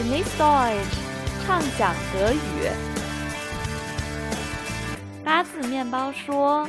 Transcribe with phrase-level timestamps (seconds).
[0.00, 0.96] Genieß Deutsch，
[1.44, 2.70] 畅想德语。
[5.22, 6.66] 八字面包说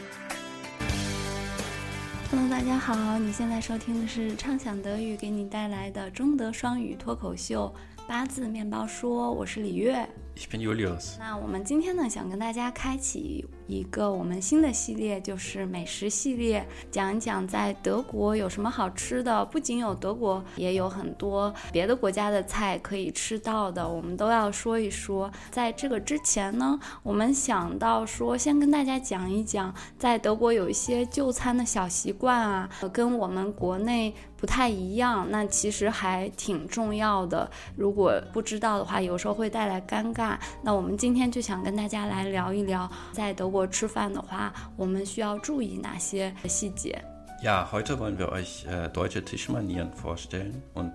[2.29, 7.73] ：“Hello，大家好，你现在收听的是畅想德语给你带来的中德双语脱口秀
[8.05, 10.05] 《八字面包说》，我是李月。”
[10.42, 11.17] Ich bin Julius。
[11.19, 19.45] 那我们今天呢，想跟大家开启一个我们新的系列，就是美食系列，讲一讲在德国有什么好吃的。
[19.45, 25.31] 不仅有德国，也有很多别的国家的菜可以吃到的，我们都要说一说。
[25.52, 34.12] 在这个之前呢，我们想到说，先跟大家讲一讲，在德国有一些就餐的小习惯啊，跟我们国内。
[34.42, 37.48] 不太一样，那其实还挺重要的。
[37.76, 40.30] 如果不知道的话，有时候会带来尴尬。
[40.63, 47.03] 那我们今天就想跟大家来聊一聊，在德国吃饭的话，我们需要注意哪些细节
[47.44, 50.94] ？Ja, heute wollen wir euch deutsche Tischmanieren vorstellen und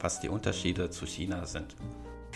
[0.00, 1.74] was die Unterschiede zu China sind.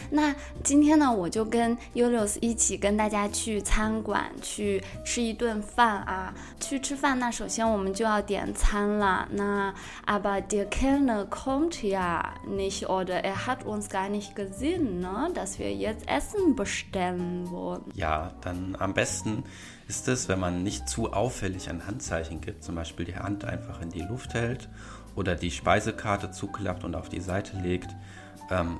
[0.09, 0.33] 那
[0.63, 6.33] 今天呢，我就跟 Ulius 一起跟大家去餐馆去吃一顿饭啊。
[6.61, 9.27] 去吃饭，那首先我们就要点餐了。
[9.31, 9.73] 那
[10.05, 15.59] Aber der Kellner kommt ja nicht oder er hat uns gar nicht gesehen, ne, dass
[15.59, 17.83] wir jetzt Essen bestellen wollen.
[17.93, 19.43] Ja, dann am besten
[19.89, 23.81] ist es, wenn man nicht zu auffällig ein Handzeichen gibt, zum Beispiel die Hand einfach
[23.81, 24.69] in die Luft hält
[25.15, 27.89] oder die Speisekarte zuklappt und auf die Seite legt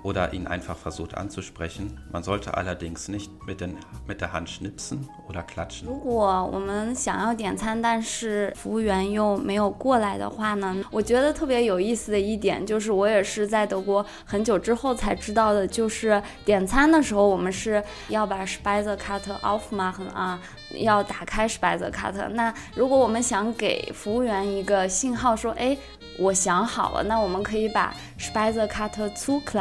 [0.02, 1.96] oder ihn einfach versucht anzusprechen.
[2.10, 5.86] Man sollte allerdings nicht mit, der Hand schnipsen oder klatschen.
[5.86, 10.76] 如果我们想要点餐，但是服务员又没有过来的话呢？
[10.90, 20.40] 我觉得特别有意思的一点就是，我也是在德国很久之后才知道的，就是点餐的时候我们是要把 Speisekarte aufmachen 啊，
[20.74, 22.28] 要打开 Speisekarte。
[22.28, 25.76] 那如果我们想给服务员一个信号说，哎。
[26.18, 29.10] 我想好了，那我们可以把 Speisekarte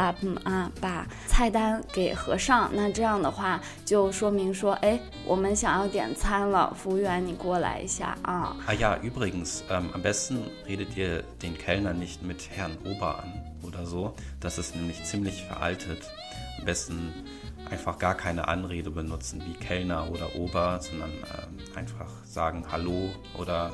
[0.00, 2.70] zuklappen 啊，把菜单给合上。
[2.72, 8.56] 那这样的话，就说明说，哎，我们想要点餐了，服务员你过来一下啊。
[8.66, 13.84] Ah ja, übrigens, ähm, am besten redet ihr den Kellner nicht mit Herrn Ober an oder
[13.84, 14.14] so.
[14.40, 16.02] Das ist nämlich ziemlich veraltet.
[16.58, 17.12] Am besten
[17.70, 23.72] einfach gar keine Anrede benutzen wie Kellner oder Ober, sondern äh, einfach sagen Hallo oder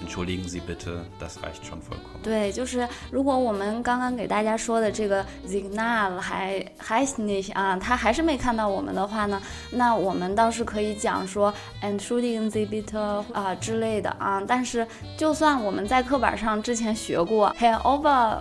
[0.00, 2.22] Entschuldigen Sie bitte, das reicht schon vollkommen.
[2.22, 9.40] 对，就是如果我们刚刚给大家说的这个 Signal 还还 nicht 啊，他还是没看到我们的话呢，
[9.70, 11.52] 那我们倒是可以讲说
[11.82, 14.42] Entschuldigen Sie bitte 啊之类的啊。
[14.46, 18.38] 但是就算我们在课本上之前学过 Herr Ober。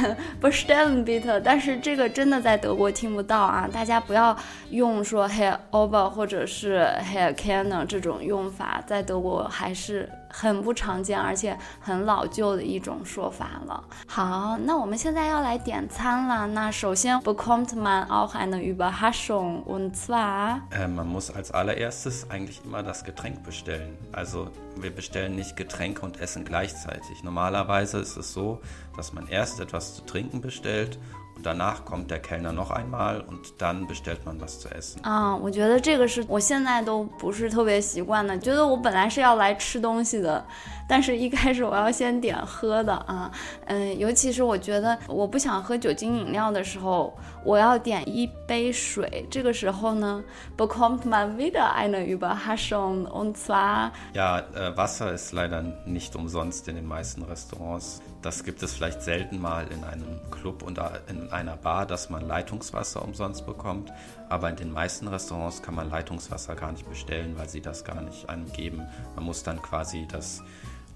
[0.40, 3.68] 不是 Stellen bitte，但是这个真的在德国听不到啊！
[3.72, 4.36] 大家不要
[4.70, 13.83] 用说 Herr Ober 或者是 Herr Kanner” 这种用法，在德国还是很不常见，而且很老旧的一种说法了。
[14.07, 16.47] 好，那我们现在要来点餐了。
[16.47, 23.43] 那首先 bekommt man auch eine Überraschung und zwar man muss als allererstes eigentlich immer das Getränk
[23.43, 23.97] bestellen.
[24.11, 27.23] Also wir bestellen nicht Getränke und Essen gleichzeitig.
[27.23, 28.61] Normalerweise ist es so,
[28.97, 30.97] dass man erst etwas zu trinken bestellt
[31.43, 34.99] danach kommt der Kellner noch einmal und dann bestellt man was zu essen.
[35.03, 40.43] 啊，我觉得这个是我现在都不是特别习惯的，觉得我本来是要来吃东西的，
[40.87, 43.31] 但是一开始我要先点喝的啊，
[43.67, 49.27] 嗯，尤其是我觉得我不想喝酒精饮料的时候，我要点一杯水。
[49.29, 50.23] 这个时候呢，
[50.57, 56.87] bekommt man wieder eine Überraschung und zwar ja, äh, Wasser ist leider nicht umsonst in den
[56.87, 58.01] meisten Restaurants.
[58.22, 62.26] Das gibt es vielleicht selten mal in einem Club oder in einer Bar, dass man
[62.26, 63.90] Leitungswasser umsonst bekommt.
[64.28, 68.02] Aber in den meisten Restaurants kann man Leitungswasser gar nicht bestellen, weil sie das gar
[68.02, 68.86] nicht einem geben.
[69.14, 70.42] Man muss dann quasi das,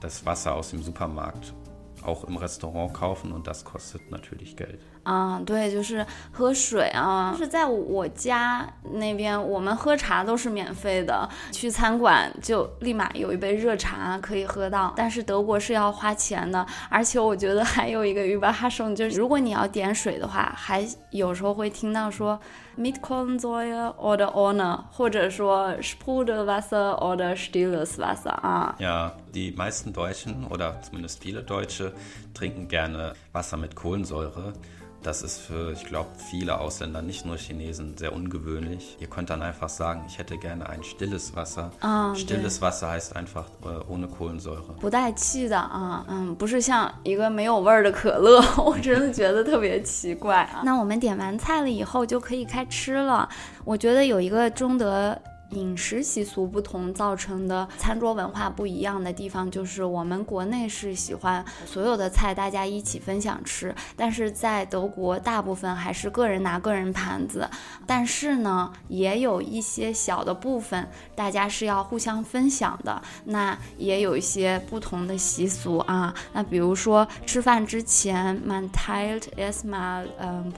[0.01, 1.55] das Wasser aus dem Supermarkt
[2.05, 4.79] auch im Restaurant kaufen und das kostet natürlich Geld.
[5.05, 14.95] 啊，对，就是喝水啊，就是在我家那边，我们喝茶都是免费的，去餐馆就立马有一杯热茶可以喝到。
[14.97, 22.41] 但是德国是要花钱的，而且我觉得还有一个 Überraschung，就是如果你要点水的话，还有时候会听到说
[22.79, 28.75] mit Kohlensäure oder ohne，或者说 Sprudelwasser oder stilles Wasser 啊。
[28.79, 31.94] Ja, die meisten Deutschen oder zumindest viele Deutsche
[32.34, 34.54] trinken gerne Wasser mit Kohlensäure.
[35.02, 38.98] Das ist für, ich glaube, viele Ausländer, nicht nur Chinesen, sehr ungewöhnlich.
[39.00, 41.72] Ihr könnt dann einfach sagen, ich hätte gerne ein stilles Wasser.
[41.80, 44.74] Ah, stilles Wasser heißt einfach äh, ohne Kohlensäure.
[44.82, 50.64] 不带气的啊，嗯，不是像一个没有味儿的可乐，我真的觉得特别奇怪啊。
[50.66, 53.30] 那我们点完菜了以后就可以开吃了。
[53.64, 55.18] 我觉得有一个中德
[55.51, 67.49] 饮食习俗不同造成的餐桌文化不一样的地方，就是我们国内是喜欢所有的菜大家一起分享吃，但是在德国大部分还是个人拿个人盘子。
[67.87, 76.15] 但是呢，也有一些小的部分大家是要互相分享的，那也有一些不同的习俗啊。
[76.33, 80.07] 那比如说吃饭之前，man teilt erstmal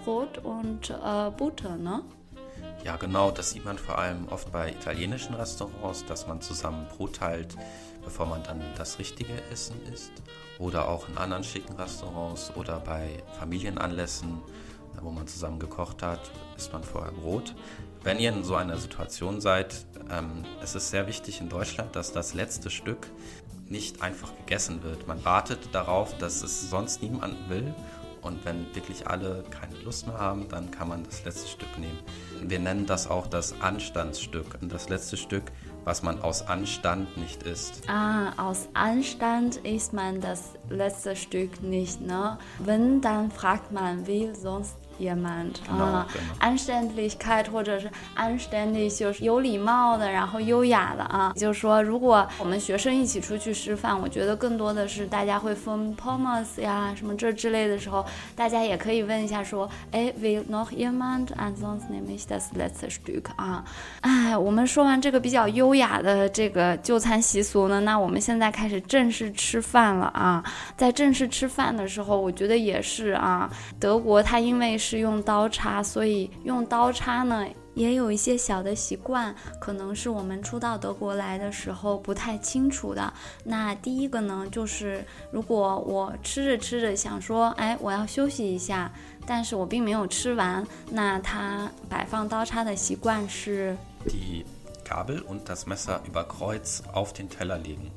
[0.05, 0.79] Brot und
[1.37, 2.03] Butter 呢
[2.85, 7.57] ？Ja, genau, das sieht man vor allem oft bei italienischen Restaurants, dass man zusammen Brot teilt,
[8.05, 10.13] bevor man dann das richtige Essen isst.
[10.59, 14.41] Oder auch in anderen schicken Restaurants oder bei Familienanlässen,
[15.03, 17.55] wo man zusammen gekocht hat, isst man vorher Brot.
[18.03, 22.13] Wenn ihr in so einer Situation seid, ähm, es ist sehr wichtig in Deutschland, dass
[22.13, 23.09] das letzte Stück
[23.69, 25.09] nicht einfach gegessen wird.
[25.09, 27.75] Man wartet darauf, dass es sonst niemand will
[28.27, 31.99] und wenn wirklich alle keine Lust mehr haben, dann kann man das letzte Stück nehmen.
[32.43, 34.59] Wir nennen das auch das Anstandsstück.
[34.61, 35.45] Und das letzte Stück,
[35.85, 37.89] was man aus Anstand nicht isst.
[37.89, 42.39] Ah, aus Anstand isst man das letzte Stück nicht, ne?
[42.59, 46.07] Wenn, dann fragt man, wie sonst jemand 啊
[46.41, 51.33] ，anständigkeit 或者是 anständig 就是有礼貌的，然后优雅的啊。
[51.37, 58.05] 就是说，如果我们学生一起出去吃饭，我觉得更多的是大家会分 pommes 呀什么这之类的时候，
[58.35, 63.65] 大家也可以问一下说，哎，will noch jemand？ansonsten nehme ich das letzte Stück 啊。
[64.01, 70.43] 哎，我们说完这个比较优雅的这个就餐习俗呢，那我们现在开始正式吃饭了啊。
[70.77, 77.45] 在正式吃饭的时候，我觉得也是啊，德国它因为是用刀叉，所以用刀叉呢
[77.75, 83.13] 也有一些小的习惯，可能是我们初到德国来的时候不太清楚的。
[83.43, 88.93] 那第一个呢，就是如果我吃着吃着想说，哎，我要休息一下，
[89.27, 93.77] 但是我并没有吃完，那它摆放刀叉的习惯是。
[94.07, 94.45] Die
[94.89, 97.91] Gabel und das Messer über Kreuz auf den Teller legen.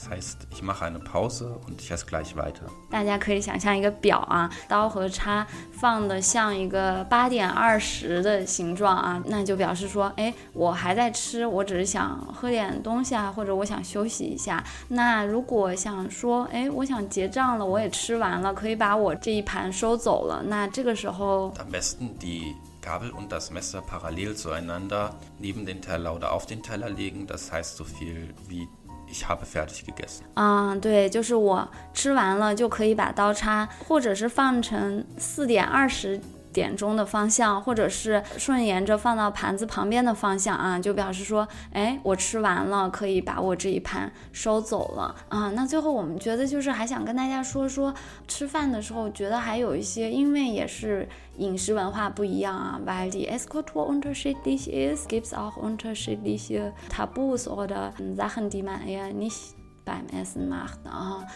[0.00, 2.66] Das heißt, ich mache eine Pause und ich esse gleich weiter.
[2.90, 14.62] 大家可以想象一个表啊，刀和叉放的像一个八点二十的形状啊，那就表示说，哎，我还在吃，我只是想喝点东西啊，或者我想休息一下。
[14.88, 20.42] 那如果想说，哎，我想结账了，我也吃完了，可以把我这一盘收走了。
[20.46, 26.90] 那这个时候，am besten die Gabel und das Messer parallel zueinander neben den Teller oder auf den Teller
[26.90, 27.26] legen.
[27.26, 28.68] Das heißt so viel wie
[29.11, 30.23] ich habe fertig gegessen。
[30.35, 36.19] 嗯，对，就是我吃完了就可以把刀叉，或者是放成四点二十。
[36.53, 45.51] 点钟的方向，或者是顺沿着放到盘子旁边的方向啊，就表示说，哎，我吃完了，可以把我这一盘收走了啊。
[45.55, 47.93] 那最后我们觉得就是还想跟大家说说，
[48.27, 51.07] 吃饭的时候觉得还有一些，因为也是
[51.37, 60.07] 饮食文化不一样啊，weil die Esskultur unterschiedlich ist, gibt's auch unterschiedliche Tabus oder Sachen, die man eher nicht beim
[60.07, 60.79] Essen macht.
[60.85, 61.27] Ah,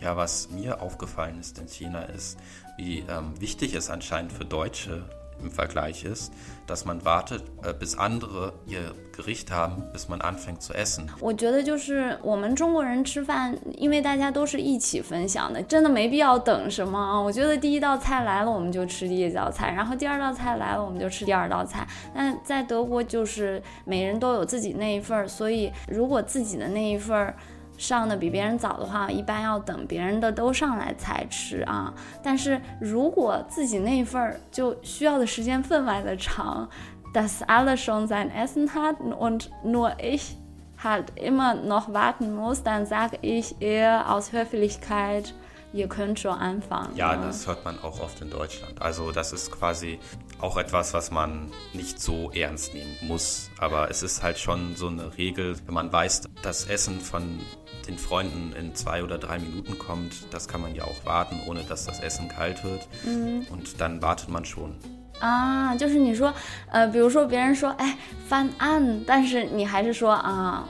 [0.00, 2.38] ja, was mir aufgefallen ist in China ist,
[2.76, 5.04] wie ähm, wichtig es anscheinend für Deutsche
[5.42, 6.32] im Vergleich ist,
[6.66, 7.42] dass man wartet,
[7.78, 11.06] bis andere ihr Gericht haben, bis man anfängt zu essen.
[11.20, 17.20] 我觉得就是我们中国人吃饭，因为大家都是一起分享的，真的没必要等什么啊。
[17.20, 21.86] 我觉得第一道菜来了，我们就吃第一道菜，然后第二道菜来了，我们就吃第二道菜。
[22.14, 27.36] 但在德国就是每人都有自己那一份儿，所以如果自己的那一份儿。
[27.76, 31.92] 上的比别人早的话，一般要等别人的都上来才吃啊。
[32.22, 36.68] 但是如果自己那份儿就需要的时间分外的长
[37.12, 40.36] ，das alle schon sein Essen hatten und nur ich
[40.82, 45.32] halt immer noch warten muss, dann sage ich eher aus Höflichkeit.
[45.73, 46.95] Ihr könnt schon anfangen.
[46.95, 48.81] Ja, das hört man auch oft in Deutschland.
[48.81, 49.99] Also das ist quasi
[50.39, 53.51] auch etwas, was man nicht so ernst nehmen muss.
[53.59, 57.39] Aber es ist halt schon so eine Regel, wenn man weiß, das Essen von
[57.87, 61.63] den Freunden in zwei oder drei Minuten kommt, das kann man ja auch warten, ohne
[61.63, 62.87] dass das Essen kalt wird.
[63.05, 63.45] Mhm.
[63.51, 64.75] Und dann wartet man schon.
[65.21, 66.33] 啊，就是你说，
[66.71, 70.65] 呃，比如说别人说，哎，翻案，但是你还是说啊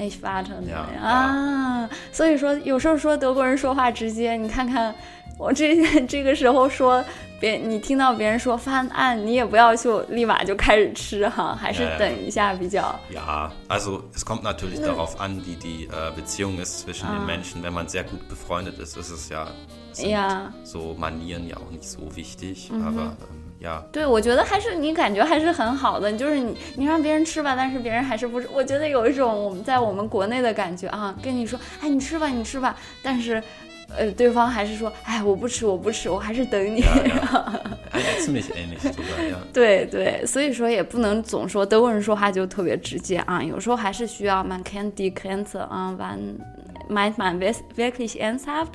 [0.00, 0.52] ，ich warte
[1.00, 4.94] 啊，所以说有时候说德国人说话直接，你看看
[5.38, 5.76] 我这
[6.06, 7.04] 这个时候说
[7.40, 12.94] 别你听到别人说翻案，你也不要就立马就开始吃哈，还是等一下比较。
[13.10, 17.62] Ja, also es kommt natürlich darauf an, wie die Beziehung ist zwischen den Menschen.
[17.62, 19.46] Wenn man sehr gut befreundet ist, ist es ja
[20.64, 23.16] so Manieren ja auch nicht so wichtig, aber
[23.60, 28.48] 呀，对，我觉得还是你感觉还是很好的，就是你你让别人吃吧，但是别人还是不吃。
[28.52, 33.42] 我觉得有一种我们在我们国内的感觉啊，跟你说，哎，你吃吧，你吃吧，但是。
[33.98, 36.80] 呃，对方还是说，哎，我不吃，我不吃，我还是等你。
[39.52, 46.36] 对对，所以说也不能总说德国人说话就特别直接啊，有时候还是需要 man kennt die Grenze 啊，wann
[46.88, 48.68] meint man wes- wirklich ernsthaft,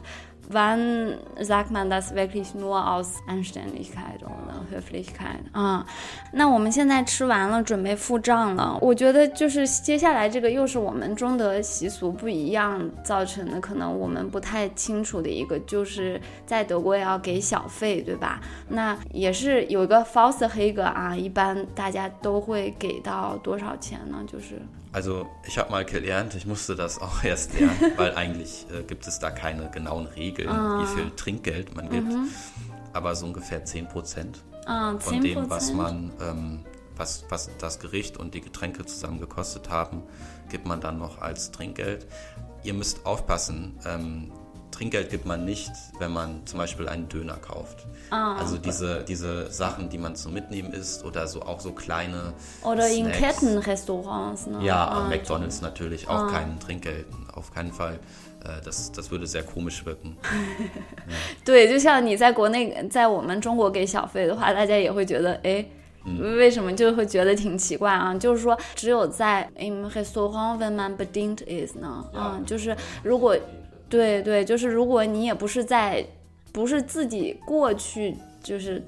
[0.49, 5.85] wann sagt man das wirklich nur aus Anständigkeit oder Höflichkeit 啊。
[6.33, 8.77] 那我们现在吃完了，准备付账了。
[8.81, 18.39] 我觉得就是接下来这个又是我们中德习俗不一样造成的，可能我们不太清楚的一个，就是在德国要给小费，对吧？
[18.69, 24.23] 那也是有一个 f a u s t h e g e 啊，一般大家都会给到多少钱呢？
[24.27, 24.61] 就是。
[24.93, 29.19] Also ich habe mal gelernt, ich musste das auch erst lernen, weil eigentlich äh, gibt es
[29.19, 32.13] da keine genauen Regeln, wie viel Trinkgeld man gibt,
[32.93, 36.59] aber so ungefähr 10 Prozent 嗯，von dem, was man, ähm,
[36.95, 40.03] was, was das Gericht und die Getränke zusammen gekostet haben,
[40.49, 42.07] gibt man dann noch als Trinkgeld.
[42.63, 44.31] Ihr müsst aufpassen, ähm,
[44.74, 47.86] Trinkgeld gibt man nicht, wenn man zum Beispiel einen Döner kauft.
[48.10, 52.32] also diese, diese Sachen, die man zum Mitnehmen isst oder so auch so kleine
[52.64, 53.18] Oder in Snacks.
[53.18, 54.64] Kettenrestaurants, ne?
[54.64, 57.98] Ja, Ah, McDonalds natürlich auch kein Trinkgeld, auf keinen Fall.
[58.44, 60.16] Äh, Das, das würde sehr komisch wirken.
[61.44, 65.64] 对，就像你在国内，在我们中国给小费的话，大家也会觉得，哎。
[66.18, 68.14] 为什么就会觉得挺奇怪啊？
[68.14, 72.74] 就是说，只有在 im Restaurant wenn man bedient ist 呢，嗯，就是
[73.04, 73.36] 如果，
[73.95, 76.05] 对对，就是如果你也不是在，
[76.51, 78.83] 不是自己过去，就是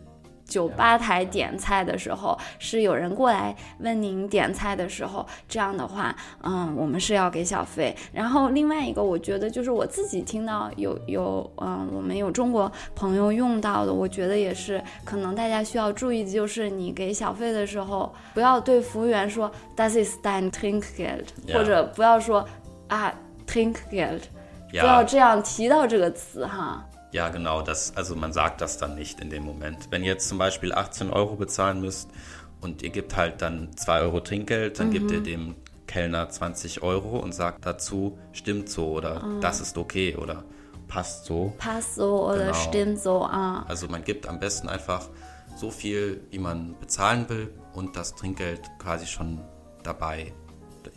[0.45, 7.93] 酒吧台点菜的时候，是有人过来问您点菜的时候，这样的话，嗯，我们是要给小费。
[8.13, 22.47] 然后另外一个，我觉得就是我自己听到有有，嗯，我们有中国朋友用到的，我觉得也是可能大家需要注意的，就是你给小费的时候，不要对服务员说 Das ist dein Trinkgeld，、或者不要说
[22.87, 23.13] 啊
[23.45, 24.21] Trinkgeld，、
[24.70, 26.84] 不 Ja 要这样提到这个词哈。
[27.12, 29.88] Ja, genau, das, also man sagt das dann nicht in dem Moment.
[29.90, 32.08] Wenn ihr jetzt zum Beispiel 18 Euro bezahlen müsst
[32.62, 35.54] und ihr gebt halt dann 2 Euro Trinkgeld, dann gebt ihr dem
[35.86, 40.42] Kellner 20 Euro und sagt dazu, stimmt so oder das ist okay oder
[40.88, 41.52] passt so.
[41.58, 42.54] passt so oder Genau.
[42.54, 43.62] stimmt so ah.
[43.68, 45.02] Also man gibt am besten einfach
[45.54, 49.38] so viel, wie man bezahlen will und das Trinkgeld quasi schon
[49.82, 50.32] dabei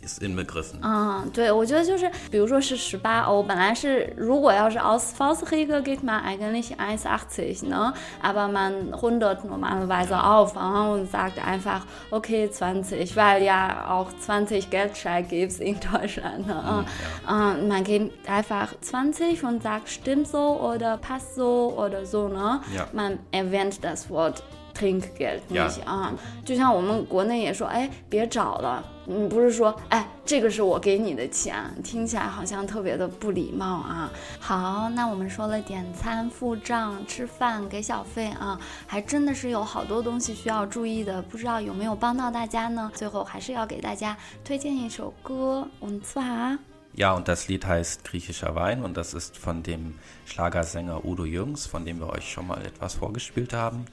[0.02, 0.78] ist inbegriffen.
[0.82, 7.92] 嗯，对，我觉得就是，比如说是十八欧，本来是如果要是 aus Faustregel geht man eigentlich 1,80 ne?
[8.22, 14.70] aber man rundet normalerweise auf ah, und sagt einfach okay 20, weil ja auch 20
[14.70, 16.46] Geldschein gibt's in Deutschland.
[16.46, 16.84] Ne?
[17.28, 22.60] Ähm, man geht einfach 20 und sagt stimmt so oder passt so oder so, ne?
[22.74, 22.86] Ja.
[22.92, 24.42] Man erwähnt das Wort
[24.74, 26.12] Trinkgeld 呀 nicht 啊，
[26.44, 34.09] 就像我们国内也说，哎，别找了， 你不是说，哎，这个是我给你的钱，听起来好像特别的不礼貌啊。
[34.39, 42.89] 好，那我们说了点餐、付账、吃饭、给小费啊，还真的是有好多东西需要注意的，不知道有没有帮到大家呢？
[42.95, 46.57] 最后还是要给大家推荐一首歌，und zwar。
[46.93, 51.85] Ja, und das Lied heißt Griechischer Wein und das ist von dem Schlagersänger Udo Jürgens, von
[51.85, 53.85] dem wir euch schon mal etwas vorgespielt haben.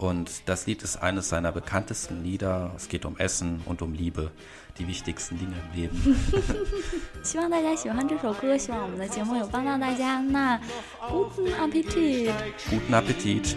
[0.00, 2.70] Und das Lied ist eines seiner bekanntesten Lieder.
[2.76, 4.30] Es geht um Essen und um Liebe,
[4.78, 6.16] die wichtigsten Dinge im Leben.
[7.22, 10.20] 希望大家喜欢这首歌，希望我们的节目有帮到大家。
[10.20, 10.60] 那
[11.08, 12.30] guten Appetit！
[12.68, 13.56] Guten Appetit!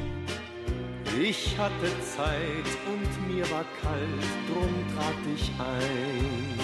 [1.19, 6.62] Ich hatte Zeit und mir war kalt, drum trat ich ein.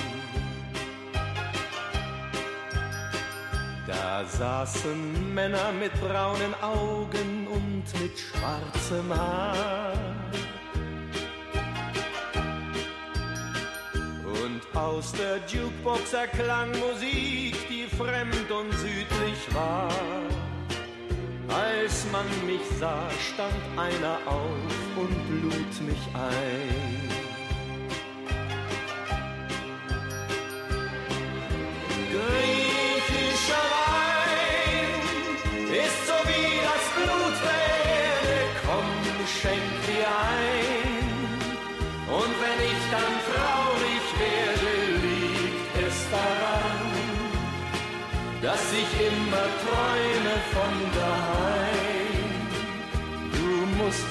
[3.91, 9.93] Da saßen Männer mit braunen Augen und mit schwarzem Haar.
[14.45, 19.91] Und aus der Jukebox erklang Musik, die fremd und südlich war.
[21.49, 27.00] Als man mich sah, stand einer auf und lud mich ein.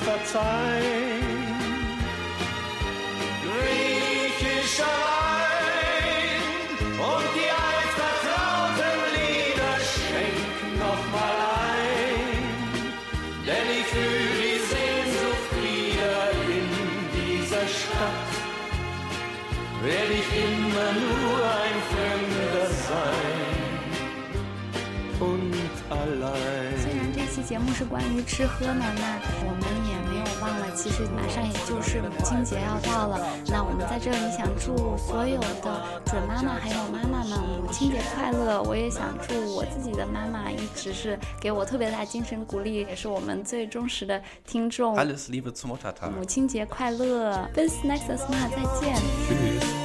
[0.09, 1.23] verzeihen.
[3.45, 6.43] Griechischer Wein
[7.11, 10.47] und die altvertrauten Lieder schenk
[10.85, 11.39] noch mal
[11.71, 12.43] ein,
[13.47, 16.21] denn ich fühl die Sehnsucht wieder
[16.59, 16.69] in
[17.17, 18.33] dieser Stadt.
[19.83, 23.53] Werd ich immer nur ein Fremder sein
[25.21, 26.83] und allein.
[27.47, 29.03] 节目是关于吃喝呢，那
[29.45, 29.98] 我们也没有
[30.42, 33.20] 忘了，其实马上也就是母亲节要到了。
[33.48, 38.62] 那我们在这里想祝所有的准妈妈还有妈妈们母亲节快乐。
[38.64, 44.96] 我也想祝我自己的妈妈一直是给我特别大精神鼓励，也是我们最忠实的听众。
[44.96, 46.10] Alles Liebe zum Muttertag.
[46.18, 49.79] 母亲节快乐！Bis nächstes Mal，再见。